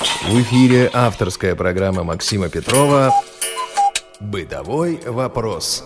[0.00, 3.12] В эфире авторская программа Максима Петрова
[4.20, 5.82] «Бытовой вопрос».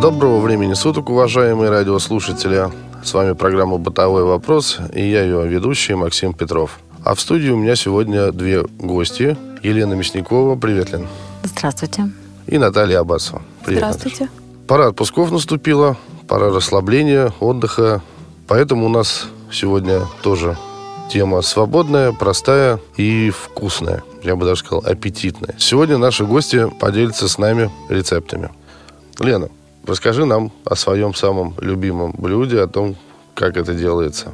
[0.00, 2.70] Доброго времени суток, уважаемые радиослушатели.
[3.02, 6.78] С вами программа «Бытовой вопрос» и я ее ведущий Максим Петров.
[7.04, 9.36] А в студии у меня сегодня две гости.
[9.64, 11.08] Елена Мясникова, привет, Лен.
[11.42, 12.12] Здравствуйте.
[12.46, 13.42] И Наталья Абасова.
[13.64, 14.24] Привет, Здравствуйте.
[14.24, 14.42] Наташа.
[14.68, 15.96] Пора отпусков наступила,
[16.28, 18.02] пора расслабления, отдыха.
[18.46, 20.56] Поэтому у нас сегодня тоже
[21.10, 24.02] тема свободная, простая и вкусная.
[24.22, 25.54] Я бы даже сказал, аппетитная.
[25.58, 28.50] Сегодня наши гости поделятся с нами рецептами.
[29.18, 29.48] Лена,
[29.86, 32.96] расскажи нам о своем самом любимом блюде, о том,
[33.34, 34.32] как это делается.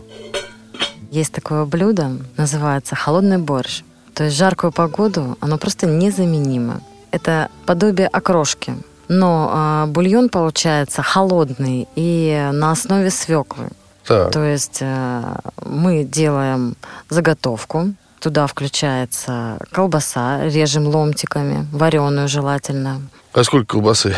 [1.11, 3.83] Есть такое блюдо, называется холодный борщ.
[4.15, 6.81] То есть жаркую погоду оно просто незаменимо.
[7.11, 8.75] Это подобие окрошки.
[9.09, 13.71] Но э, бульон получается холодный и на основе свеклы.
[14.09, 14.33] Так.
[14.33, 15.23] То есть э,
[15.67, 16.77] мы делаем
[17.11, 17.93] заготовку.
[18.21, 23.03] Туда включается колбаса, режем ломтиками, вареную желательно.
[23.35, 24.15] А сколько колбасы?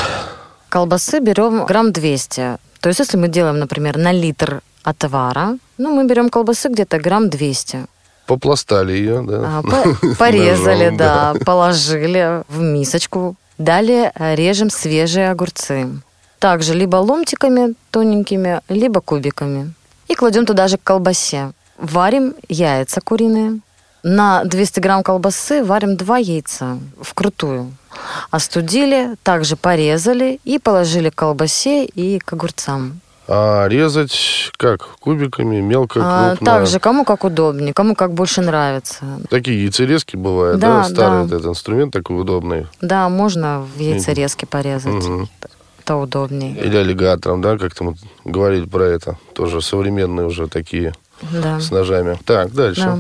[0.68, 2.58] Колбасы берем грамм 200.
[2.80, 7.28] То есть если мы делаем, например, на литр отвара, ну, мы берем колбасы где-то грамм
[7.28, 7.86] 200.
[8.26, 9.58] Попластали ее, да?
[9.58, 13.34] А, по- порезали, Ножом, да, положили в мисочку.
[13.58, 15.88] Далее режем свежие огурцы.
[16.38, 19.74] Также либо ломтиками тоненькими, либо кубиками.
[20.10, 21.52] И кладем туда же к колбасе.
[21.78, 23.60] Варим яйца куриные.
[24.02, 27.72] На 200 грамм колбасы варим два яйца вкрутую.
[28.32, 33.00] Остудили, также порезали и положили к колбасе и к огурцам.
[33.28, 34.80] А резать как?
[34.98, 36.44] Кубиками, мелко, А, крупно?
[36.44, 39.04] также кому как удобнее, кому как больше нравится.
[39.30, 40.78] Такие яйцерезки бывают, да?
[40.78, 41.36] Да, Старый да.
[41.36, 42.66] этот инструмент такой удобный.
[42.80, 44.92] Да, можно в яйцерезке порезать.
[44.92, 45.28] Мгм.
[45.90, 46.54] Это удобнее.
[46.56, 49.16] Или аллигатором, да, как-то мы говорили про это.
[49.34, 50.92] Тоже современные уже такие
[51.32, 51.58] Да.
[51.58, 52.16] с ножами.
[52.24, 52.82] Так, дальше.
[52.82, 52.98] да.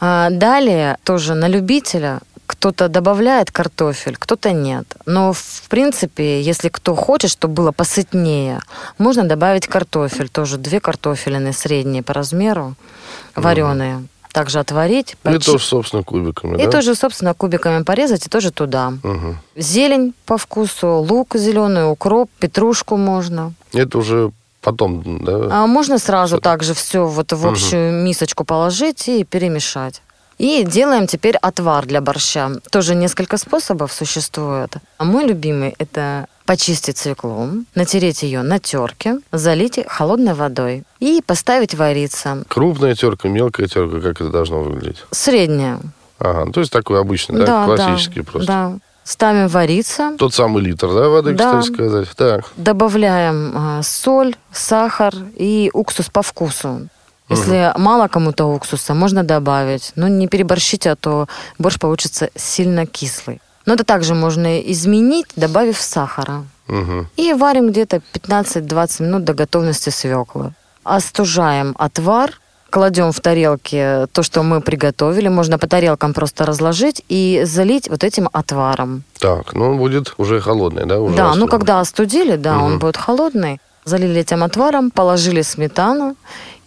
[0.00, 4.86] А, далее тоже на любителя кто-то добавляет картофель, кто-то нет.
[5.04, 8.60] Но, в принципе, если кто хочет, чтобы было посытнее,
[8.98, 10.28] можно добавить картофель.
[10.28, 12.74] Тоже две картофелины средние по размеру,
[13.34, 14.06] вареные.
[14.32, 15.16] Также отварить.
[15.24, 16.70] И тоже, собственно, кубиками, И да?
[16.70, 18.94] тоже, собственно, кубиками порезать и тоже туда.
[19.02, 19.38] Мгм.
[19.56, 23.52] Зелень по вкусу, лук зеленый, укроп, петрушку можно.
[23.74, 24.30] Это уже
[24.62, 25.48] потом, да?
[25.50, 26.42] А можно сразу Что-то.
[26.44, 30.00] также все вот в общую мисочку положить и перемешать.
[30.38, 32.52] И делаем теперь отвар для борща.
[32.70, 34.76] Тоже несколько способов существует.
[34.96, 41.74] А мой любимый– это почистить свеклу, натереть ее на терке, залить холодной водой и поставить
[41.74, 42.44] вариться.
[42.48, 45.04] Крупная терка, мелкая терка, как это должно выглядеть?
[45.10, 45.80] Средняя.
[46.18, 48.46] Ага, ну, то есть такой обычный, да, классический да, просто.
[48.46, 48.72] Да.
[49.04, 51.58] Ставим вариться, Тот самый литр, да, воды, Да.
[51.58, 52.08] кстати сказать.
[52.16, 56.88] Так, добавляем а, соль, сахар и уксус по вкусу.
[57.28, 59.92] Если мало кому-то уксуса, можно добавить.
[59.96, 61.26] Но не переборщите, а то
[61.58, 63.40] борщ получится сильно кислый.
[63.66, 66.44] Но это также можно изменить, добавив сахара.
[66.68, 67.08] Мгм.
[67.16, 70.52] И варим где-то 15-20 минут до готовности свеклы.
[70.84, 72.40] Остужаем отвар,
[72.70, 75.28] кладем в тарелки то, что мы приготовили.
[75.28, 79.02] Можно по тарелкам просто разложить и залить вот этим отваром.
[79.18, 80.98] так, ну он будет уже холодный, да?
[80.98, 82.64] Уже Да, ну когда остудили, да, Мгм.
[82.64, 83.60] он будет холодный.
[83.84, 86.14] Залили этим отваром, положили сметану,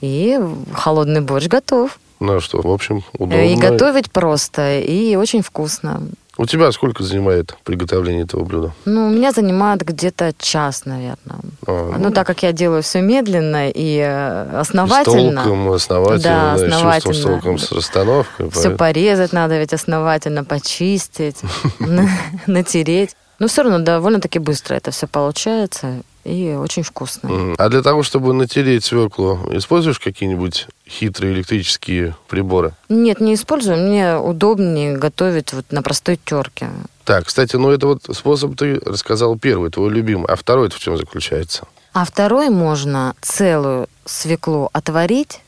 [0.01, 0.37] и
[0.73, 1.97] холодный борщ готов.
[2.19, 3.41] Ну что, в общем, удобно.
[3.53, 6.01] И готовить просто, и очень вкусно.
[6.37, 8.73] У тебя сколько занимает приготовление этого блюда?
[8.83, 11.39] Ну, у меня занимает где-то час, наверное.
[11.65, 15.43] А, Ну, так как я делаю все медленно и э, С основательно.
[15.43, 17.23] толком, основательно, Да, да, с с основательно.
[17.23, 18.49] толком, с расстановкой.
[18.49, 21.37] Все поэтому- порезать надо ведь основательно, почистить,
[21.79, 22.09] на-
[22.47, 23.15] натереть.
[23.39, 27.29] Но все равно довольно-таки быстро это все получается и очень вкусно.
[27.29, 27.55] Мгм.
[27.57, 32.73] А для того, чтобы натереть свеклу, используешь какие-нибудь хитрые электрические приборы?
[32.89, 33.77] Нет, не использую.
[33.77, 36.69] Мне удобнее готовить вот на простой терке.
[37.03, 40.25] Так, кстати, ну это вот способ ты рассказал первый, твой любимый.
[40.27, 41.67] А второй в чем заключается?
[41.93, 45.41] А второй можно целую свеклу отварить,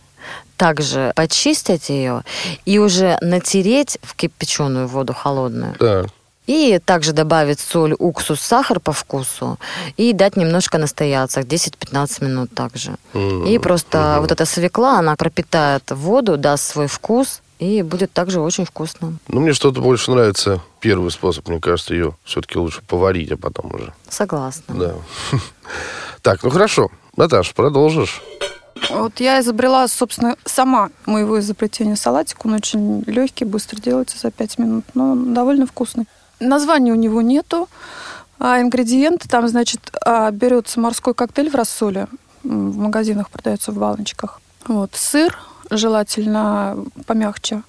[0.55, 2.23] также почистить ее
[2.65, 5.73] и уже натереть в кипяченую воду холодную.
[5.75, 6.07] Так.
[6.47, 9.59] И также добавить соль, уксус, сахар по вкусу
[9.97, 12.95] и дать немножко настояться, 10-15 минут также.
[13.13, 14.21] М, И просто мгм.
[14.21, 19.17] вот эта свекла, она пропитает воду, даст свой вкус и будет также очень вкусно.
[19.27, 21.47] Ну, мне что-то больше нравится первый способ.
[21.49, 23.93] Мне кажется, ее все-таки лучше поварить, а потом уже.
[24.09, 24.73] Согласна.
[24.75, 24.93] Да.
[26.21, 26.89] Так, ну хорошо.
[27.15, 28.21] Наташ, продолжишь.
[28.89, 32.45] Вот я изобрела, собственно, сама моего изобретения салатик.
[32.45, 36.05] Он очень легкий, быстро делается за 5 минут, но он довольно вкусный.
[36.39, 37.67] Названия у него нету,
[38.39, 42.07] а ингредиенты там, значит, а, берется морской коктейль в рассоле.
[42.43, 44.39] В магазинах продается в баночках.
[44.67, 45.37] Вот, сыр,
[45.71, 47.63] желательно помягче,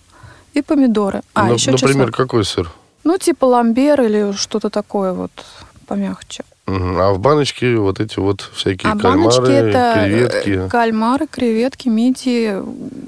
[0.54, 1.22] и помидоры.
[1.34, 2.16] А, Ну, еще например, чеснок.
[2.16, 2.70] какой сыр?
[3.04, 5.30] Ну, типа ламбер или что-то такое вот
[5.86, 6.44] помягче.
[6.70, 10.68] А в баночке вот эти вот всякие а кальмары, баночки это э, креветки.
[10.68, 12.62] кальмары, креветки, мидии,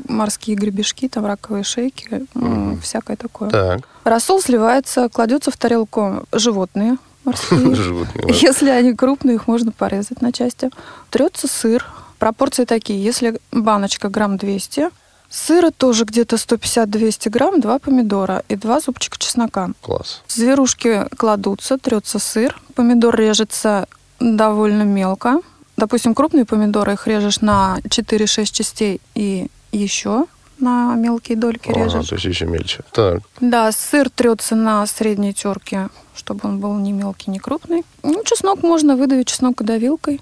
[0.09, 3.51] морские гребешки, там раковые шейки, м, всякое такое.
[3.51, 7.75] Так, Рассол сливается, кладется в тарелку животные морские.
[7.75, 8.35] животные.
[8.41, 10.71] Если они крупные, их можно порезать на части.
[11.11, 11.85] Трется сыр.
[12.19, 13.03] Пропорции такие.
[13.03, 14.89] Если баночка грамм 200,
[15.31, 19.71] сыра тоже где-то 150-200 грамм, два помидора и два зубчика чеснока.
[19.81, 20.23] Класс.
[20.29, 22.61] Зверушки кладутся, трется сыр.
[22.75, 23.87] Помидор режется
[24.19, 25.41] довольно мелко.
[25.77, 30.27] Допустим, крупные помидоры их режешь на 4-6 частей и еще
[30.59, 32.09] на мелкие дольки Ага, режешь.
[32.09, 32.81] то есть еще мельче.
[32.93, 37.83] Так, Да, сыр трется на средней терке, чтобы он был не мелкий, не крупный.
[38.03, 40.21] Ну, чеснок можно выдавить чеснокодавилкой.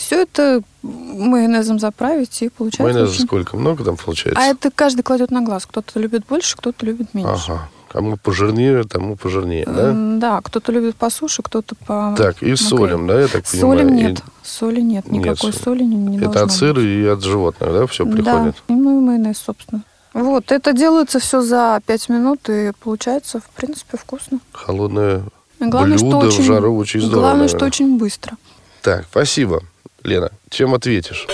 [0.00, 3.56] Все это майонезом заправить и получается майонеза очень- сколько?
[3.58, 4.40] Много там получается?
[4.42, 5.66] А это каждый кладет на глаз.
[5.66, 7.30] Кто-то любит больше, кто-то любит меньше.
[7.52, 7.68] Ага.
[7.88, 9.92] Кому пожирнее, тому пожирнее, да?
[10.18, 12.14] Да, кто-то любит по суше, кто-то по...
[12.16, 13.78] Так, и солим, да, я так понимаю?
[13.80, 14.22] Солим И нет.
[14.42, 15.04] Соли нет.
[15.06, 15.62] Нет Никакой соли.
[15.62, 16.84] соли не, не Это от сыра быть.
[16.84, 18.54] и от животных, да, все приходит?
[18.68, 19.82] Да, и и майонез, собственно.
[20.14, 24.38] Вот, это делается все за 5 минут, и получается, в принципе, вкусно.
[24.52, 25.24] Холодное
[25.58, 27.20] И Главное, что блюдо очень, в жару очень здорово.
[27.22, 27.68] Главное, что наверное.
[27.68, 28.36] очень быстро.
[28.82, 29.62] Так, спасибо.
[30.04, 31.26] Лена, чем ответишь?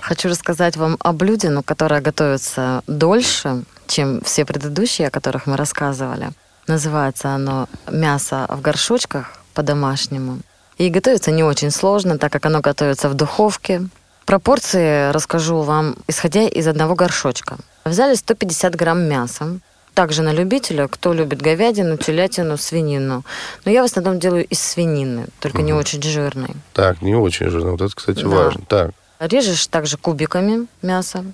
[0.00, 5.56] Хочу рассказать вам о блюде, но которое готовится дольше, чем все предыдущие, о которых мы
[5.56, 6.30] рассказывали.
[6.66, 10.40] Называется оно «Мясо в горшочках» по-домашнему.
[10.78, 13.88] И готовится не очень сложно, так как оно готовится в духовке.
[14.26, 17.56] Пропорции расскажу вам, исходя из одного горшочка.
[17.84, 19.60] Взяли 150 грамм мяса.
[19.96, 23.24] Также на любителя, кто любит говядину, телятину, свинину.
[23.64, 26.50] Но я в основном делаю из свинины, только не очень жирной.
[26.74, 27.70] Так, не очень жирно.
[27.70, 28.28] Вот это, кстати, Да.
[28.28, 28.60] важно.
[28.68, 28.90] Так,
[29.20, 31.24] Режешь также кубиками мясо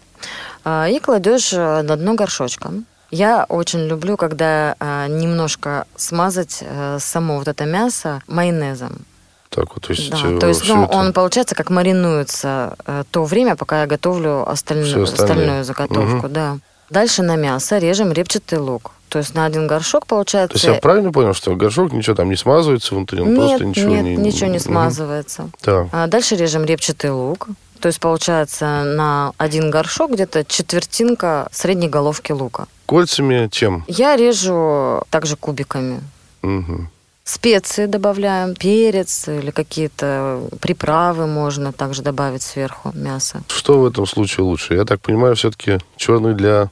[0.65, 2.71] а, и кладешь э, на дно горшочка.
[3.11, 9.05] Я очень люблю, когда а, немножко смазать э, само вот это мясо майонезом.
[9.49, 10.09] так вот, то есть...
[10.09, 13.87] Да, э, то есть ну, это- он получается как маринуется э, то время, пока я
[13.89, 16.29] готовлю остальную, остальную заготовку.
[16.29, 16.59] Да.
[16.93, 18.91] Дальше на мясо режем репчатый лук.
[19.09, 20.59] То есть на один горшок получается...
[20.59, 23.23] То есть я правильно понял, что горшок ничего там не смазывается внутри?
[23.23, 24.17] Он Нет, просто ничего нет, не...
[24.17, 25.49] ничего не смазывается.
[25.63, 27.49] Так, А дальше режем репчатый лук.
[27.81, 32.67] То есть получается на один горшок где-то четвертинка средней головки лука.
[32.85, 33.85] кольцами чем?
[33.89, 36.01] Я режу также кубиками.
[36.43, 36.91] Мгм.
[37.25, 43.43] Специи добавляем, перец или какие-то приправы можно также добавить сверху мясо.
[43.49, 44.75] Что в этом случае лучше?
[44.75, 46.71] Я так понимаю, все-таки черный для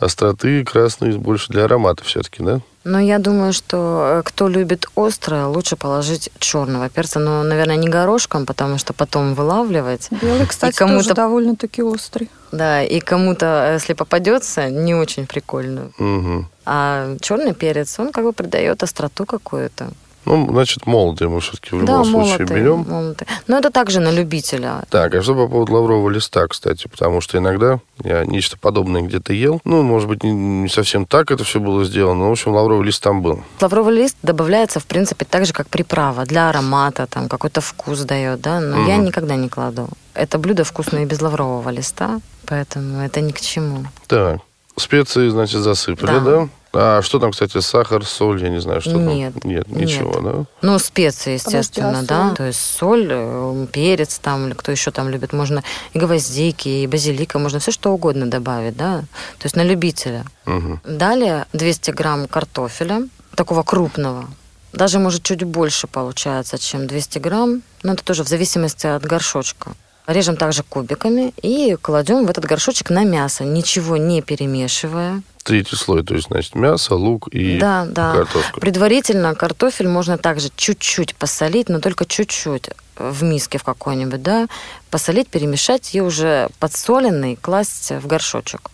[0.00, 2.60] остроты, красный больше для аромата все-таки, да?
[2.82, 7.18] Но я думаю, что э, кто любит острое, лучше положить черного перца.
[7.18, 10.08] Но, наверное, не горошком, потому что потом вылавливать.
[10.22, 12.30] Белый, кстати, кому-то- тоже довольно-таки острый.
[12.52, 15.90] Да, и кому-то, э, если попадется, не очень прикольно.
[15.98, 16.48] Мгм.
[16.64, 19.90] А черный перец, он как бы придает остроту какую-то.
[20.26, 22.86] Ну, значит, молотый мы все-таки в да, любом случае молотый, берем.
[22.88, 23.26] молотый.
[23.46, 24.82] Но это также на любителя.
[24.90, 26.88] Так, а что по поводу лаврового листа, кстати?
[26.88, 29.60] Потому что иногда я нечто подобное где-то ел.
[29.64, 32.84] Ну, может быть, не, не совсем так это все было сделано, но, в общем, лавровый
[32.86, 33.42] лист там был.
[33.60, 38.40] Лавровый лист добавляется, в принципе, так же, как приправа для аромата, там какой-то вкус дает,
[38.42, 39.06] да, но я Мгм.
[39.06, 39.88] никогда не кладу.
[40.14, 43.84] Это блюдо вкусное и без лаврового листа, поэтому это ни к чему.
[44.06, 44.40] Так,
[44.76, 46.20] специи, значит, засыпали, Да.
[46.20, 46.48] да?
[46.72, 49.50] А что там, кстати, сахар, соль, я не знаю, что Нет, там?
[49.50, 50.44] Нет, ничего, да?
[50.62, 52.34] Ну, специи, естественно, Подожди, а да.
[52.34, 55.32] То есть соль, э, перец там, или кто еще там любит.
[55.32, 59.00] Можно и гвоздики, и базилика, можно все что угодно добавить, да.
[59.38, 60.24] То есть на любителя.
[60.46, 60.80] Мгм.
[60.84, 64.28] Далее 200 грамм картофеля, такого крупного.
[64.72, 67.62] Даже, может, чуть больше получается, чем 200 грамм.
[67.82, 69.72] Но это тоже в зависимости от горшочка.
[70.06, 75.22] Режем также кубиками и кладем в этот горшочек на мясо, ничего не перемешивая.
[75.42, 78.12] Третий слой, то есть, значит, мясо, лук и да, да.
[78.14, 78.60] картошка.
[78.60, 84.46] Предварительно картофель можно также чуть-чуть посолить, но только чуть-чуть в миске в какой-нибудь, да,
[84.90, 88.70] посолить, перемешать и уже подсоленный класть в горшочек.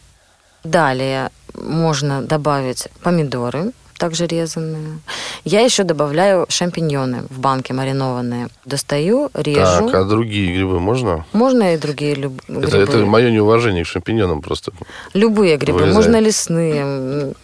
[0.64, 4.98] Далее можно добавить помидоры, также резанные.
[5.44, 8.48] Я еще добавляю шампиньоны в банке маринованные.
[8.64, 9.86] Достаю, режу.
[9.90, 11.24] Так, а другие грибы можно?
[11.32, 12.66] Можно и другие люб- грибы.
[12.66, 14.72] Это, это мое неуважение к шампиньонам просто.
[15.14, 15.78] Любые грибы.
[15.78, 15.94] Вырезаю.
[15.94, 17.34] Можно лесные.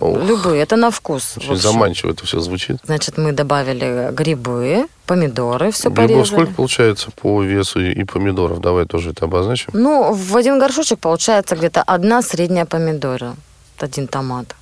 [0.00, 0.22] Ох.
[0.22, 0.62] Любые.
[0.62, 1.34] Это на вкус.
[1.36, 2.76] Очень заманчиво это все звучит.
[2.84, 6.24] Значит, мы добавили грибы, помидоры, все Грибов порезали.
[6.26, 8.60] сколько получается по весу и помидоров?
[8.60, 9.70] Давай тоже это обозначим.
[9.72, 13.34] Ну, в один горшочек получается где-то одна средняя помидора,
[13.80, 14.54] один томат.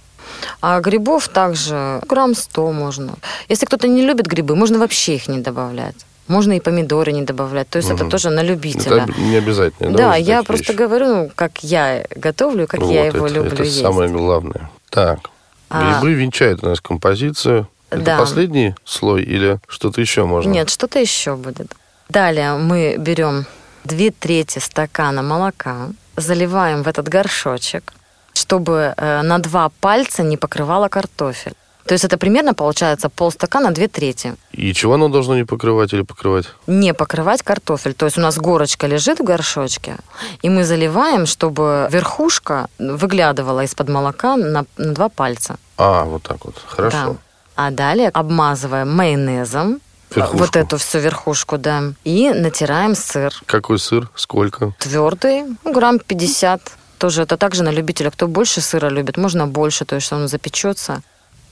[0.61, 3.15] А грибов также грамм 100 можно.
[3.49, 5.97] Если кто-то не любит грибы, можно вообще их не добавлять.
[6.27, 7.69] Можно и помидоры не добавлять.
[7.71, 8.11] То есть это Мгм.
[8.11, 9.03] тоже на Это любителя.
[9.05, 9.97] об- не обязательно.
[9.97, 10.79] Да, вот я просто вещи.
[10.83, 13.81] говорю, ну, как я готовлю, как Вот я его это, люблю это есть.
[13.81, 14.71] самое главное.
[14.91, 15.31] Так,
[15.71, 17.67] А- грибы венчают у нас композицию.
[17.91, 18.19] Это Да.
[18.19, 20.51] последний слой или что-то еще можно?
[20.51, 21.73] Нет, что-то еще будет.
[22.11, 23.47] Далее мы берем
[23.85, 27.95] две трети стакана молока, заливаем в этот горшочек,
[28.39, 31.55] чтобы э, на два пальца не покрывало картофель.
[31.89, 34.35] То есть это примерно получается полстакана, две трети.
[34.53, 36.47] И чего оно должно не покрывать или покрывать?
[36.67, 37.95] Не покрывать картофель.
[37.95, 39.97] То есть у нас горочка лежит в горшочке,
[40.43, 45.57] и мы заливаем, чтобы верхушка выглядывала из-под молока на, на два пальца.
[45.79, 46.57] А, вот так вот.
[46.67, 46.99] Хорошо.
[47.07, 47.17] Да.
[47.57, 49.81] А далее обмазываем майонезом
[50.15, 50.39] Верхушку.
[50.39, 53.33] вот эту всю верхушку, да, и натираем сыр.
[53.47, 54.11] Какой сыр?
[54.15, 54.75] Сколько?
[54.79, 56.61] Твердый, ну, грамм 50.
[56.99, 58.11] Тоже это также на любителя.
[58.11, 61.03] Кто больше сыра любит, можно больше, то есть он запечется.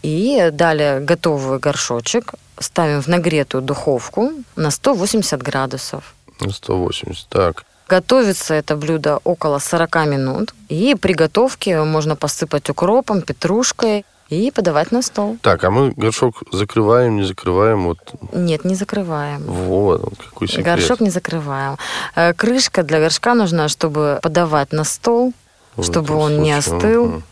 [0.03, 6.15] И далее готовый горшочек ставим в нагретую духовку на 180 градусов.
[6.41, 7.29] 180.
[7.29, 7.65] Так.
[7.89, 10.55] Готовится это блюдо около 40 минут.
[10.69, 15.37] И при готовке можно посыпать укропом, петрушкой и подавать на стол.
[15.43, 17.85] Так, а мы горшок закрываем, не закрываем?
[17.85, 17.99] Вот,
[18.33, 19.43] Нет, не закрываем.
[19.43, 20.65] вот какой секрет.
[20.67, 21.77] Горшок не закрываем.
[22.15, 25.33] Э, Крышка для горшка нужна, чтобы подавать на стол,
[25.77, 27.07] В чтобы он не случае, остыл.
[27.07, 27.23] мгм.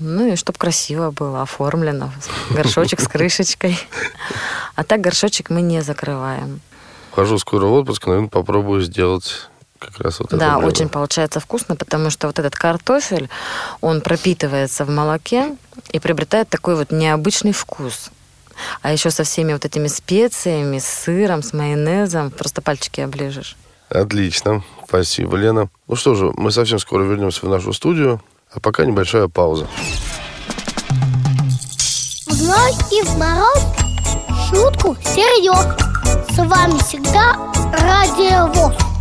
[0.00, 2.10] Ну и чтобы красиво было оформлено.
[2.50, 3.78] Горшочек с крышечкой.
[4.74, 6.60] А так горшочек мы не закрываем.
[7.12, 9.48] Хожу скоро в отпуск, наверное, попробую сделать
[9.82, 10.66] как раз вот это Да, блюдо.
[10.68, 13.28] очень получается вкусно, потому что вот этот картофель,
[13.80, 15.56] он пропитывается в молоке
[15.90, 18.10] и приобретает такой вот необычный вкус.
[18.82, 23.56] А еще со всеми вот этими специями, с сыром, с майонезом, просто пальчики оближешь.
[23.88, 24.62] Отлично.
[24.86, 25.68] Спасибо, Лена.
[25.88, 28.22] Ну что же, мы совсем скоро вернемся в нашу студию,
[28.52, 29.66] а пока небольшая пауза.
[32.26, 33.64] В и в мороз
[34.50, 35.76] шутку серьез.
[36.30, 37.36] С вами всегда
[37.78, 38.91] Радио ВОЗ.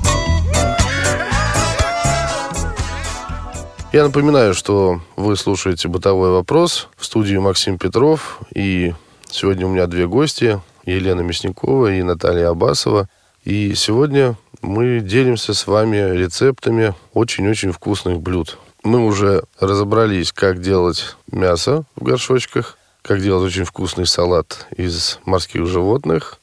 [3.92, 8.40] Я напоминаю, что вы слушаете «Бытовой вопрос» в студии Максим Петров.
[8.56, 8.94] И
[9.30, 13.10] сегодня у меня две гости, Елена Мясникова и Наталья Абасова.
[13.44, 18.58] И сегодня мы делимся с вами рецептами очень-очень вкусных блюд.
[18.82, 25.66] Мы уже разобрались, как делать мясо в горшочках, как делать очень вкусный салат из морских
[25.66, 26.40] животных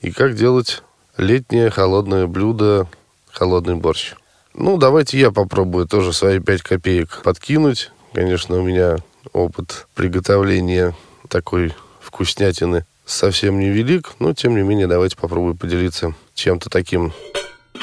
[0.00, 0.82] и как делать
[1.18, 2.88] летнее холодное блюдо
[3.30, 4.14] холодный борщ.
[4.58, 7.90] Ну, давайте я попробую тоже свои пять копеек подкинуть.
[8.14, 8.96] Конечно, у меня
[9.34, 10.94] опыт приготовления
[11.28, 17.12] такой вкуснятины совсем невелик, но, тем не менее, давайте попробую поделиться чем-то таким.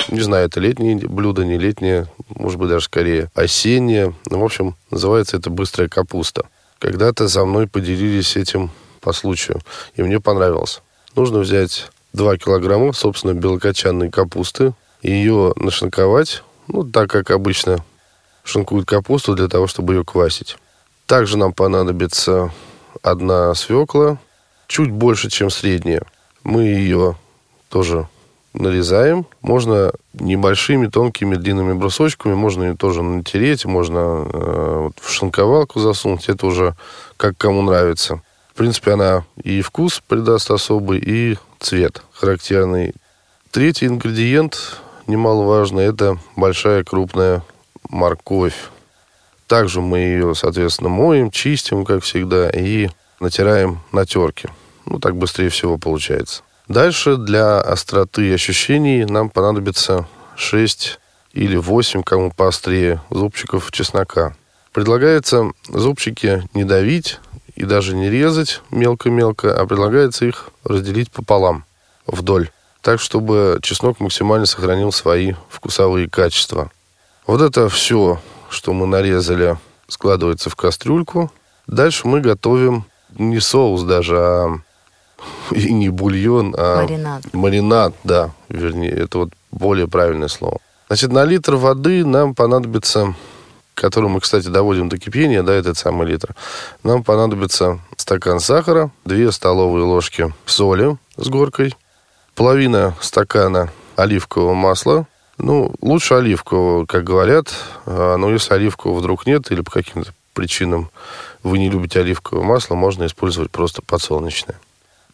[0.10, 4.16] Не знаю, это летнее блюдо, не летнее, может быть, даже скорее осеннее.
[4.32, 6.48] Ну, в общем, называется это «быстрая капуста».
[6.80, 9.62] Когда-то за мной поделились этим по случаю,
[9.96, 10.82] и мне понравилось.
[11.16, 17.84] Нужно взять 2 килограмма, собственно, белокочанной капусты, ее нашинковать, ну, так как обычно
[18.44, 20.58] шинкуют капусту для того, чтобы ее квасить.
[21.06, 22.52] Также нам понадобится
[23.02, 24.18] одна свекла,
[24.68, 26.04] чуть больше, чем средняя.
[26.44, 27.18] Мы ее
[27.70, 28.08] тоже
[28.54, 29.26] нарезаем.
[29.42, 32.34] Можно небольшими, тонкими, длинными брусочками.
[32.34, 36.30] Можно ее тоже натереть, можно э, вот в шинковалку засунуть.
[36.30, 36.76] Это уже
[37.18, 38.22] как кому нравится.
[38.54, 42.94] В принципе, она и вкус придаст особый, и цвет характерный.
[43.50, 47.44] Третий ингредиент, немаловажный, это большая крупная
[47.90, 48.70] морковь.
[49.48, 54.50] Также мы ее, соответственно, моем, чистим, как всегда, и натираем на терке.
[54.86, 56.44] Ну, так быстрее всего получается.
[56.68, 61.00] Дальше для остроты ощущений нам понадобится 6
[61.34, 64.36] или 8, кому поострее, зубчиков чеснока.
[64.72, 67.20] Предлагается зубчики не давить
[67.56, 71.66] и даже не резать мелко-мелко, а предлагается их разделить пополам,
[72.08, 72.50] вдоль,
[72.84, 76.70] так, чтобы чеснок максимально сохранил свои вкусовые качества.
[77.26, 81.32] Вот это все, что мы нарезали, складывается в кастрюльку.
[81.66, 82.86] Дальше мы готовим
[83.18, 84.58] не соус даже, а
[85.52, 87.34] и не бульон, а Маринад.
[87.34, 90.60] маринад, да, вернее, это вот более правильное слово.
[90.88, 93.16] Значит, на литр воды нам понадобится,
[93.76, 96.36] который мы, кстати, доводим до кипения, да, этот самый литр,
[96.84, 101.74] нам понадобится стакан сахара, 2 столовые ложки соли с горкой,
[102.36, 107.54] половина стакана оливкового масла, ну, лучше оливкового, как говорят,
[107.86, 110.90] а, но если оливкового вдруг нет или по каким-то причинам
[111.44, 114.60] вы не любите оливковое масло, можно использовать просто подсолнечное.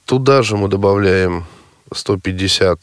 [0.06, 1.46] Туда же мы добавляем
[1.94, 2.80] 150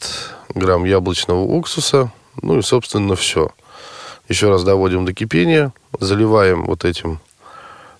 [0.55, 2.11] грамм яблочного уксуса.
[2.41, 3.51] Ну и, собственно, все.
[4.29, 5.73] Еще раз доводим до кипения.
[5.99, 7.19] Заливаем вот этим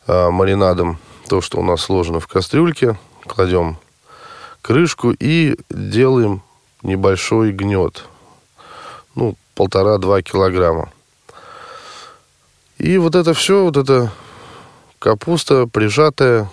[0.05, 2.97] а, маринадом то, что у нас сложено в кастрюльке.
[3.25, 3.77] Кладем
[4.67, 6.41] крышку и делаем
[6.83, 8.03] небольшой гнет.
[9.15, 10.91] Ну, полтора-два килограмма.
[12.77, 14.11] И вот это все, вот эта
[14.99, 16.51] капуста прижатая,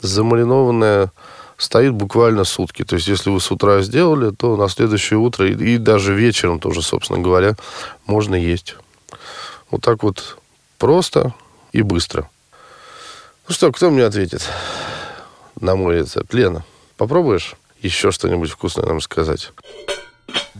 [0.00, 1.12] замаринованная,
[1.58, 2.82] стоит буквально сутки.
[2.82, 6.60] То есть, если вы с утра сделали, то на следующее утро и, и даже вечером
[6.60, 7.56] тоже, собственно говоря,
[8.06, 8.74] можно есть.
[9.70, 10.38] Вот так вот
[10.78, 11.34] просто
[11.72, 12.30] и быстро.
[13.46, 14.48] Ну что, кто мне ответит
[15.60, 16.32] на мой рецепт?
[16.32, 16.64] Лена,
[17.00, 19.52] попробуешь еще что-нибудь вкусное нам сказать?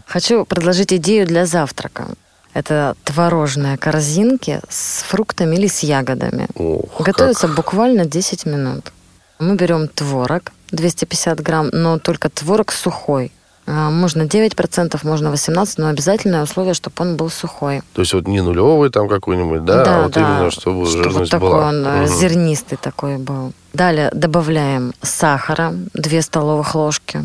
[0.06, 2.06] Хочу предложить идею для завтрака.
[2.54, 6.49] Это творожные корзинки с фруктами или с ягодами.
[6.54, 7.56] Ох, Готовится как.
[7.56, 8.90] буквально 10 минут.
[9.38, 13.30] Мы берем творог 250 грамм, но только творог сухой.
[13.72, 17.82] А, Можно 9%, можно 18%, но обязательное условие, чтобы он был сухой.
[17.94, 21.50] То есть вот не нулевый там какой-нибудь, да, а вот именно, чтобы, Чтобы жирность такой
[21.50, 21.68] была.
[21.68, 22.06] он Мгм.
[22.06, 23.52] зернистый такой был.
[23.72, 27.22] Далее добавляем сахара, 2 столовых ложки,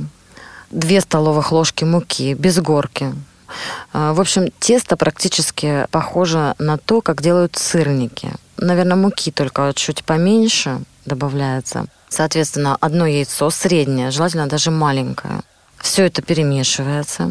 [0.70, 3.12] 2 столовых ложки муки, без горки.
[3.94, 8.30] А, В общем, тесто практически похоже на то, как делают сырники.
[8.58, 11.86] Наверное, муки только чуть поменьше добавляется.
[12.10, 15.42] Соответственно, одно яйцо среднее, желательно даже маленькое.
[15.86, 17.30] Все это перемешивается.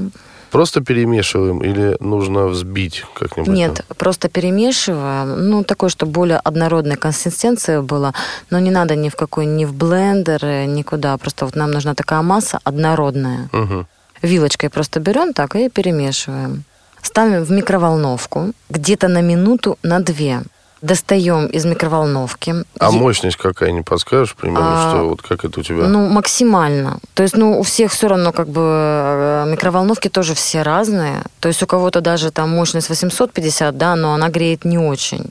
[0.51, 3.53] Просто перемешиваем или нужно взбить как-нибудь?
[3.53, 5.51] Нет, просто перемешиваем.
[5.51, 8.15] Ну, такое, чтобы более однородной консистенции было.
[8.51, 11.17] Но не надо ни в какой, ни в блендер, никуда.
[11.17, 13.49] Просто вот нам нужна такая масса однородная.
[13.53, 13.87] Мгм.
[14.23, 16.63] Вилочкой просто берем так и перемешиваем.
[17.03, 20.43] Ставим в микроволновку где-то на минуту, на две.
[20.85, 22.55] Достаем из микроволновки.
[22.79, 25.87] А Е- мощность какая, не подскажешь примерно, А, что вот как это у тебя?
[25.89, 26.99] Ну, максимально.
[27.15, 31.23] То есть, ну, у всех все равно как бы э, микроволновки тоже все разные.
[31.41, 35.31] То есть у кого-то даже там мощность 850, да, но она греет не очень.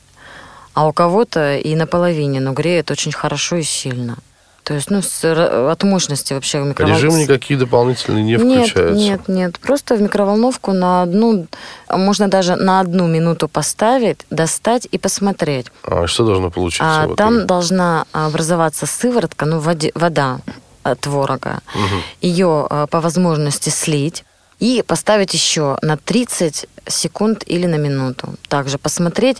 [0.73, 4.17] А у кого-то и наполовине, но греет очень хорошо и сильно.
[4.63, 5.23] То есть, ну, с-
[5.71, 7.03] от мощности вообще микроволновки...
[7.05, 8.95] Режим никакие дополнительные не нет, включаются?
[9.03, 11.47] Нет, нет, просто в микроволновку на одну,
[11.89, 15.67] можно даже на одну минуту поставить, достать и посмотреть.
[15.83, 17.03] А что должно получиться?
[17.03, 17.45] А, в там итоге?
[17.45, 20.39] должна образоваться сыворотка, ну, воде- вода
[20.83, 21.59] от творога.
[21.75, 22.01] Мгм.
[22.21, 24.23] Ее а, по возможности слить
[24.59, 28.35] и поставить еще на 30 секунд или на минуту.
[28.47, 29.37] Также посмотреть.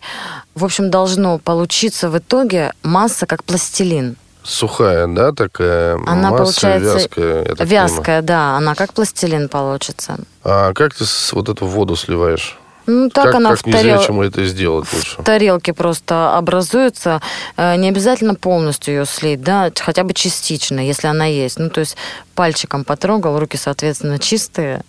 [0.56, 4.18] В общем, должно получиться в итоге масса как пластилин.
[4.44, 7.88] Сухая, да, такая Она масса получается вязкая, я так понимаю.
[7.88, 10.18] Вязкая, да, она как пластилин получится.
[10.44, 12.58] А как ты вот эту воду сливаешь?
[12.86, 15.22] Ну, так как она как в тарел- незрячему это сделать лучше?
[15.22, 17.22] в тарелке просто образуется.
[17.56, 21.60] Э, Не обязательно полностью ее слить, да, хотя бы частично, если она есть.
[21.60, 21.96] Ну, то есть
[22.36, 24.84] пальчиком потрогал, руки, соответственно, чистые.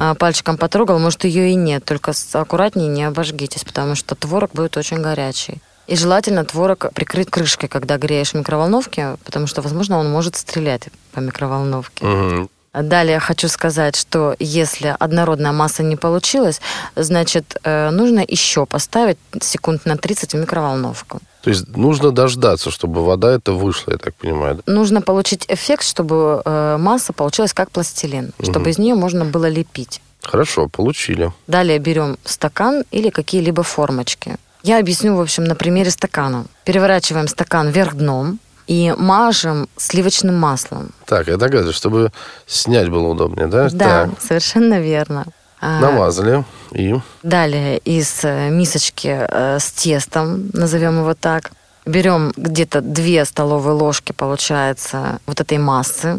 [0.00, 1.84] А Пальчиком потрогал, может, ее и нет.
[1.84, 5.60] Только аккуратнее не обожгитесь, потому что творог будет очень горячий.
[5.86, 10.88] И желательно творог прикрыть крышкой, когда греешь в микроволновке, потому что, возможно, он может стрелять
[11.12, 12.04] по микроволновке.
[12.04, 12.48] Мгм.
[12.72, 16.60] Далее хочу сказать, что если однородная масса не получилась,
[16.94, 21.20] значит, э, нужно еще поставить секунд на 30 в микроволновку.
[21.42, 24.56] То есть нужно дождаться, чтобы вода это вышла, я так понимаю.
[24.56, 24.72] да?
[24.72, 28.68] Нужно получить эффект, чтобы э, масса получилась как пластилин, чтобы Мгм.
[28.70, 30.02] из нее можно было лепить.
[30.22, 31.32] Хорошо, получили.
[31.46, 34.36] Далее берем стакан или какие-либо формочки.
[34.66, 36.44] Я объясню, в общем, на примере стакана.
[36.64, 40.90] Переворачиваем стакан вверх дном и мажем сливочным маслом.
[41.04, 42.10] Так, я догадываюсь, чтобы
[42.48, 43.68] снять было удобнее, да?
[43.70, 45.24] Да, Так, совершенно верно.
[45.60, 46.44] А, намазали.
[46.72, 51.52] И Далее из э, мисочки э, с тестом, назовем его так,
[51.84, 56.18] берем где-то 2 столовые ложки, получается, вот этой массы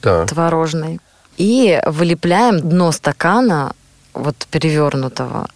[0.00, 0.28] так.
[0.28, 1.00] творожной.
[1.38, 3.74] И вылепляем дно стакана,
[4.14, 5.48] вот перевернутого,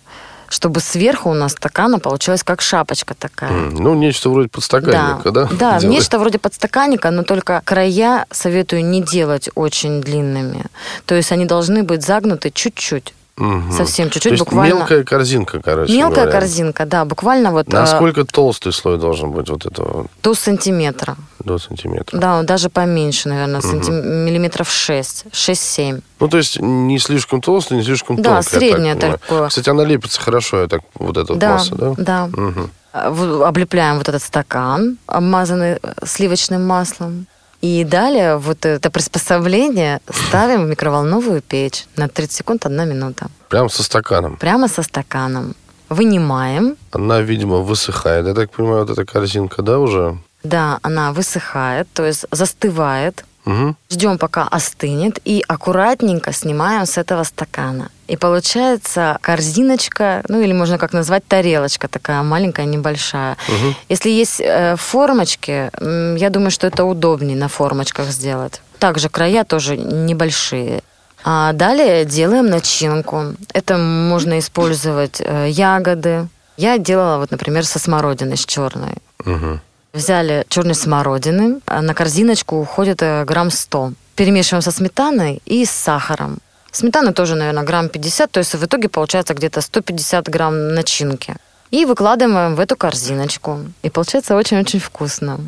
[0.55, 3.51] чтобы сверху у нас стакана получилась как шапочка такая.
[3.51, 5.49] М, Ну, нечто вроде подстаканника, да?
[5.51, 5.85] Да, делать?
[5.97, 10.65] нечто вроде подстаканника, но только края советую не делать очень длинными.
[11.07, 13.15] То есть они должны быть загнуты чуть-чуть.
[13.37, 13.73] Мгм.
[13.73, 14.75] Совсем чуть-чуть, буквально.
[14.75, 16.41] мелкая корзинка, короче Мелкая говоря.
[16.41, 21.17] корзинка, да, буквально вот э, Насколько толстый слой должен быть вот этого до сантиметра.
[21.41, 22.17] до сантиметра?
[22.17, 26.01] Да, даже поменьше, наверное, сантим- миллиметров 6, 6-7.
[26.21, 28.37] Ну, то есть не слишком толстый, не слишком Да, тонкий.
[28.37, 29.19] я так среднее понимаю.
[29.19, 29.49] такое.
[29.49, 31.95] Кстати, она лепится хорошо, я так, вот эта вот Да, масса, да?
[31.99, 32.27] да.
[32.33, 32.71] Мгм.
[32.93, 37.27] А, в- Облепляем вот этот стакан, обмазанный э, сливочным маслом.
[37.65, 43.29] И далее вот это приспособление ставим в микроволновую печь на 30 секунд, 1 минута.
[43.49, 44.37] Прям со стаканом.
[44.37, 45.55] Прямо со стаканом.
[45.89, 46.77] Вынимаем.
[46.93, 50.19] Она, видимо, высыхает, я так понимаю, вот эта корзинка, да, уже?
[50.43, 53.25] Да, она высыхает, то есть застывает.
[53.47, 53.77] Угу.
[53.91, 57.91] Ждем, пока остынет, и аккуратненько снимаем с этого стакана.
[58.07, 63.37] И получается корзиночка, ну или можно как назвать тарелочка такая маленькая, небольшая.
[63.49, 63.75] Мгм.
[63.89, 65.71] Если есть э, формочки,
[66.19, 68.61] я думаю, что это удобнее на формочках сделать.
[68.79, 70.83] Также края тоже небольшие.
[71.25, 73.35] А далее делаем начинку.
[73.55, 76.29] Это можно использовать э, ягоды.
[76.59, 78.95] Я делала, вот, например, со смородиной, с черной.
[79.25, 79.61] Мгм.
[79.95, 83.93] Взяли черной смородины, а на корзиночку уходит э, грамм 100.
[84.17, 86.39] Перемешиваем со сметаной и с сахаром.
[86.73, 91.37] Сметаны тоже, наверное, грамм 50, то есть в итоге получается где-то 150 грамм начинки.
[91.71, 93.61] И выкладываем в эту корзиночку.
[93.85, 95.39] И получается очень-очень вкусно.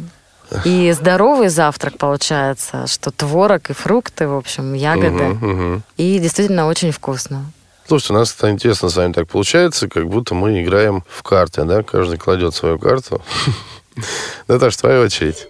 [0.65, 5.25] И здоровый завтрак получается, что творог и фрукты, в общем, ягоды.
[5.25, 5.83] Мгм, мгм.
[5.97, 7.47] И действительно очень вкусно.
[7.89, 11.65] Слушайте, у нас это интересно с вами так получается, как будто мы играем в карты,
[11.65, 11.83] да?
[11.83, 13.21] Каждый кладет свою карту.
[14.49, 15.47] Наташа, твоя очередь.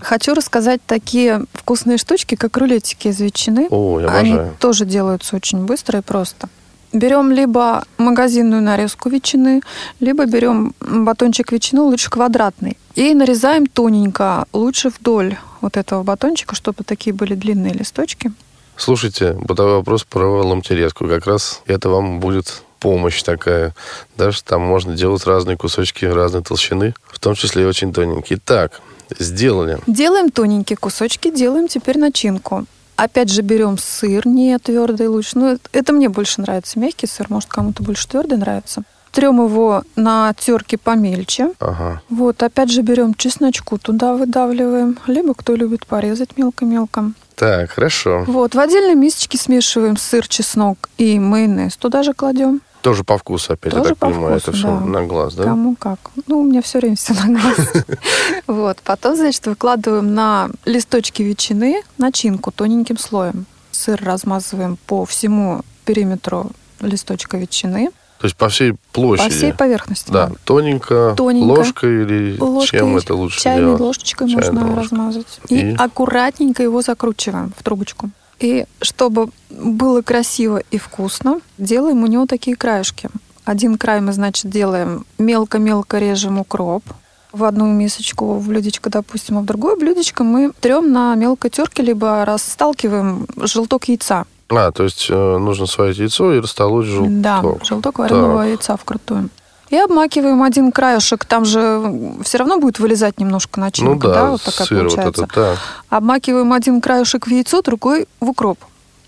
[0.00, 3.68] Хочу рассказать такие вкусные штучки, как рулетики из ветчины.
[3.70, 4.56] О, я Они обожаю.
[4.58, 6.48] тоже делаются очень быстро и просто.
[6.92, 9.62] Берем либо магазинную нарезку ветчины,
[10.00, 12.76] либо берем батончик ветчины, лучше квадратный.
[12.94, 18.30] И нарезаем тоненько, лучше вдоль вот этого батончика, чтобы такие были длинные листочки.
[18.76, 21.06] Слушайте, бытовой вопрос про ломтерезку.
[21.08, 23.74] Как раз это вам будет помощь такая.
[24.18, 28.38] Даже там можно делать разные кусочки разной толщины, в том числе и очень тоненькие.
[28.38, 28.82] Так,
[29.18, 29.78] сделали.
[29.86, 32.66] Делаем тоненькие кусочки, делаем теперь начинку.
[32.96, 35.38] Опять же берем сыр, не твердый лучше.
[35.38, 38.82] Ну, это мне больше нравится мягкий сыр, может, кому-то больше твердый нравится.
[39.12, 41.52] Трем его на терке помельче.
[41.60, 42.02] Ага.
[42.10, 44.98] Вот, опять же берем чесночку, туда выдавливаем.
[45.06, 47.12] Либо кто любит порезать мелко-мелко.
[47.34, 48.24] Так, хорошо.
[48.26, 51.76] Вот, в отдельной мисочке смешиваем сыр, чеснок и майонез.
[51.78, 52.60] Туда же кладем.
[52.84, 54.38] Тоже по вкусу опять, я Тоже так по понимаю.
[54.38, 54.80] вкусу, это все да.
[54.84, 55.44] на глаз, да?
[55.44, 55.98] Кому как.
[56.26, 57.72] Ну, у меня все время все на глаз.
[58.46, 58.76] Вот.
[58.84, 63.46] Потом, значит, выкладываем на листочки ветчины начинку тоненьким слоем.
[63.70, 67.88] Сыр размазываем по всему периметру листочка ветчины.
[68.18, 69.30] То есть по всей площади.
[69.30, 70.10] По всей поверхности.
[70.10, 71.46] Да, тоненько, Тоненько.
[71.58, 73.80] ложкой или Ложкой, чем это лучше чайной делать?
[73.80, 74.82] ложечкой Чайной можно ложкой.
[74.84, 75.40] размазать.
[75.48, 75.74] И, И?
[75.74, 78.10] аккуратненько его закручиваем в трубочку.
[78.44, 83.08] И чтобы было красиво и вкусно, делаем у него такие краешки.
[83.46, 86.84] Один край мы, значит, делаем мелко-мелко режем укроп
[87.32, 91.82] в одну мисочку, в блюдечко, допустим, а в другое блюдечко мы трем на мелкой терке,
[91.82, 94.26] либо расталкиваем желток яйца.
[94.50, 97.22] А, то есть э, нужно сварить яйцо и растолочь желток.
[97.22, 98.48] Да, желток вареного Так.
[98.48, 99.30] яйца вкрутую.
[99.70, 101.82] И обмакиваем один краешек, там же
[102.22, 105.24] все равно будет вылезать немножко начинка, Ну да, да, вот такая сыр вот получается.
[105.24, 105.56] этот, да.
[105.88, 108.58] Обмакиваем один краешек в яйцо, другой в укроп.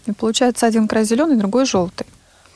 [0.06, 2.06] И получается один край зеленый, другой желтый.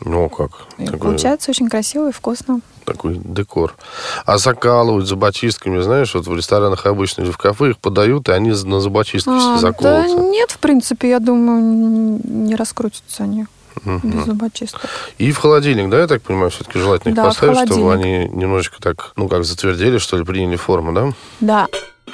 [0.03, 2.61] Ну как, И такой, получается очень красиво и вкусно.
[2.87, 3.77] такой декор.
[4.25, 8.51] А закалывают зубочистками, знаешь, вот в ресторанах обычно или в кафе их подают, и они
[8.51, 13.47] на зубочистке все А, да нет, в принципе, я думаю, не раскрутятся они
[13.85, 14.83] без зубочисток.
[15.19, 18.77] И в холодильник, да, я так понимаю, все-таки желательно их Да, поставить, чтобы они немножечко
[18.81, 21.13] так, ну как, затвердели, что ли, приняли форму, да?
[21.41, 21.67] Да.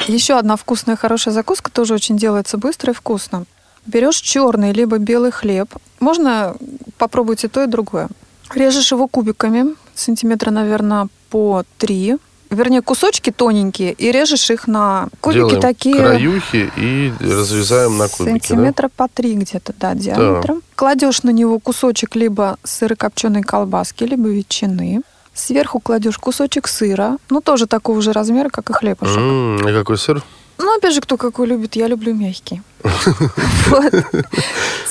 [0.06, 3.44] Еще одна вкусная, хорошая закуска тоже очень делается быстро и вкусно.
[3.86, 5.72] Берешь черный либо белый хлеб.
[6.00, 6.56] Можно
[6.98, 8.08] попробовать и то, и другое.
[8.54, 12.16] Режешь его кубиками, сантиметра, наверное, по три.
[12.50, 15.96] Вернее, кусочки тоненькие, и режешь их на кубики Делаем такие...
[15.96, 18.46] краюхи и разрезаем на кубики, да?
[18.48, 20.62] Сантиметра по три где-то, да, диаметром.
[20.74, 25.02] Кладешь на него кусочек либо сырокопченой колбаски, либо ветчины.
[25.34, 29.16] Сверху кладешь кусочек сыра, ну тоже такого же размера, как и хлебушек.
[29.18, 30.22] М, И какой сыр?
[30.58, 32.62] Ну, опять же, кто какой любит, я люблю мягкий.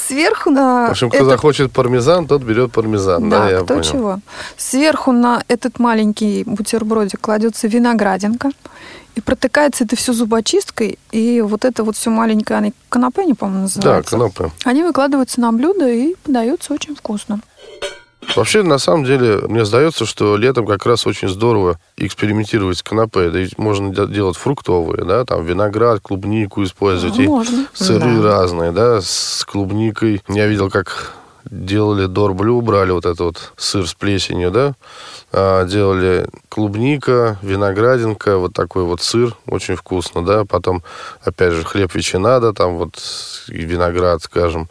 [0.07, 0.87] Сверху на...
[0.87, 4.19] В общем, кто захочет пармезан, тот берет пармезан, да, Да, кто чего.
[4.57, 8.51] Сверху на этот маленький бутербродик кладется виноградинка.
[9.15, 10.99] И протыкается это все зубочисткой.
[11.11, 14.11] И вот это вот все маленькое, они канапе, они, по-моему, Да, называются.
[14.11, 14.51] канапе.
[14.65, 17.39] Они выкладываются на блюдо и подаются очень вкусно.
[18.35, 23.29] Вообще, на самом деле, мне сдается, что летом как раз очень здорово экспериментировать с канапе.
[23.29, 27.17] Да ведь можно де- делать фруктовые, да, там виноград, клубнику использовать.
[27.19, 27.65] и Можно.
[27.73, 28.39] сыры Да.
[28.39, 30.21] разные, да, с клубникой.
[30.27, 31.13] Я видел, как
[31.49, 34.73] делали дорблю, брали вот этот вот сыр с плесенью, да,
[35.31, 40.83] а, делали клубника, виноградинка, вот такой вот сыр, очень вкусно, да, потом,
[41.23, 42.97] опять же, хлеб ветчина, да, там вот
[43.47, 44.69] и виноград, скажем.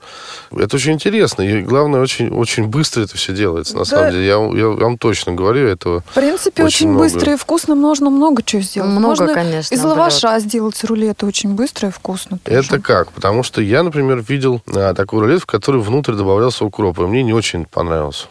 [0.50, 3.84] Это очень интересно, и главное, очень, очень быстро это все делается, на Да.
[3.84, 7.04] самом деле, я, я вам точно говорю, этого В принципе, Очень очень, много.
[7.04, 8.90] быстро и вкусно можно много чего сделать.
[8.90, 12.38] Много, можно конечно, из лаваша сделать рулеты очень быстро и вкусно.
[12.42, 12.58] тоже.
[12.58, 13.12] Это как?
[13.12, 17.22] Потому что я, например, видел а, такой рулет, в который внутрь добавлялся укроп, и мне
[17.22, 18.26] не очень понравился.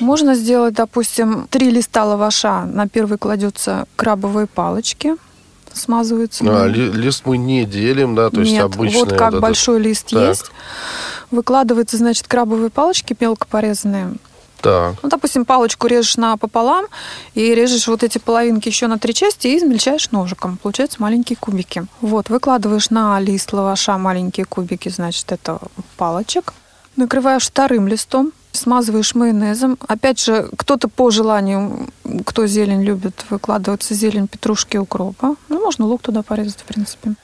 [0.00, 2.64] Можно сделать, допустим, три листа лаваша.
[2.64, 5.16] На первый кладется крабовые палочки,
[5.72, 6.44] смазываются.
[6.44, 9.80] А, на- ли- лист мы не делим, да, то есть обычный вот как этот- большой
[9.80, 10.28] лист Так.
[10.28, 10.50] есть.
[11.30, 14.14] Выкладываются, значит, крабовые палочки мелко порезанные.
[14.60, 16.86] Так, Ну, допустим, палочку режешь напополам
[17.34, 20.56] и режешь вот эти половинки еще на три части и измельчаешь ножиком.
[20.56, 21.84] Получаются маленькие кубики.
[22.00, 25.58] Вот, выкладываешь на лист лаваша маленькие кубики, значит, это
[25.96, 26.54] палочек.
[26.96, 29.78] Накрываешь вторым листом, смазываешь майонезом.
[29.88, 31.88] Опять же, кто-то по желанию,
[32.26, 35.36] кто зелень любит, выкладывается зелень петрушки, укропа.
[35.48, 37.14] Ну, можно лук туда порезать, в принципе.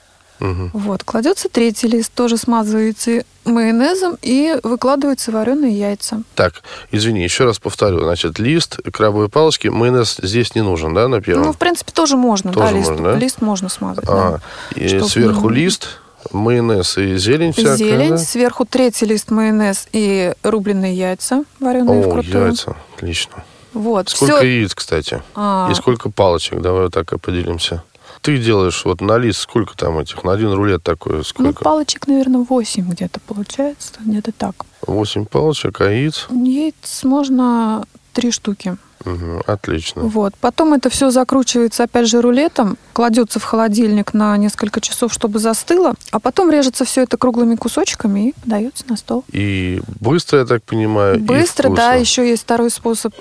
[0.41, 0.71] Мгм.
[0.73, 6.23] Вот, кладется третий лист, тоже смазывается майонезом и выкладываются вареные яйца.
[6.37, 8.01] Так, извини, еще раз повторю.
[8.01, 11.47] Значит, лист, крабовые палочки, майонез здесь не нужен, да, на первом?
[11.47, 13.17] Ну, в принципе, тоже можно, Тоже да, лист, можно, да?
[13.17, 14.05] лист можно смазать.
[14.07, 14.39] А,
[14.75, 14.81] да.
[14.81, 15.99] и сверху не- лист,
[16.33, 18.19] майонез и зелень всякая, Зелень, да?
[18.19, 22.47] сверху третий лист майонез и рубленые яйца, вареные О, вкрутую.
[22.47, 23.45] яйца, отлично.
[23.75, 25.23] Вот, Сколько всё- яиц, кстати?
[25.35, 26.61] А, И сколько палочек?
[26.61, 27.83] Давай вот так и поделимся.
[28.23, 30.25] Ты делаешь вот на лист сколько там этих?
[30.25, 31.63] На один рулет такой ну, сколько?
[31.63, 34.55] палочек, наверное, 8 где-то получается, где-то так.
[34.87, 36.27] Восемь палочек, а яиц?
[36.31, 38.77] Яиц можно три штуки.
[39.05, 40.03] Мгм, отлично.
[40.03, 40.35] Вот.
[40.41, 45.95] Потом это все закручивается, опять же, рулетом, кладется в холодильник на несколько часов, чтобы застыло,
[46.11, 49.25] а потом режется все это круглыми кусочками и подается на стол.
[49.33, 53.15] И быстро, я так понимаю, Быстро, да, еще есть второй способ.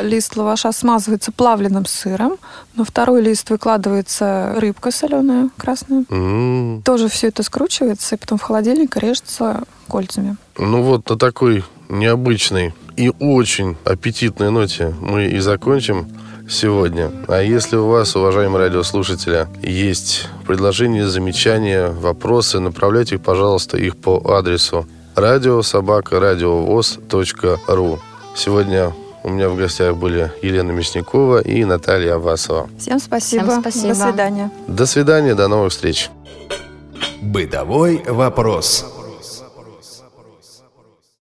[0.00, 2.38] Лист лаваша смазывается плавленным сыром,
[2.74, 6.04] на второй лист выкладывается рыбка соленая, красная.
[6.08, 10.36] М, Тоже все это скручивается, и потом в холодильник режется кольцами.
[10.56, 16.08] Ну вот на такой необычной и очень аппетитной ноте мы и закончим
[16.48, 17.10] сегодня.
[17.28, 24.86] А если у вас, уважаемые радиослушатели, есть предложения, замечания, вопросы, направляйте, пожалуйста, их по адресу
[25.14, 27.98] радиособакарадиовоз.ру
[28.36, 32.68] Сегодня у меня в гостях были Елена Мясникова и Наталья Авасова.
[32.78, 33.44] Всем спасибо.
[33.44, 33.88] Всем спасибо.
[33.88, 34.50] До свидания.
[34.66, 36.10] До свидания, до новых встреч.
[37.22, 38.84] Бытовой вопрос.